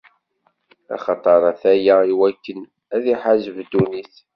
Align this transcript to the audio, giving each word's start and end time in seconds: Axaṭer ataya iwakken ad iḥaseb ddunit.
Axaṭer 0.95 1.41
ataya 1.51 1.95
iwakken 2.11 2.59
ad 2.95 3.03
iḥaseb 3.13 3.57
ddunit. 3.65 4.15